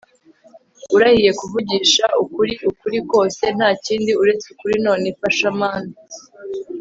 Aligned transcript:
Urahiye 0.95 1.31
kuvugisha 1.39 2.05
ukuri 2.23 2.53
ukuri 2.69 2.97
kose 3.11 3.43
ntakindi 3.57 4.11
uretse 4.21 4.45
ukuri 4.53 4.75
none 4.85 5.07
fasha 5.19 5.49
Mana 5.59 5.91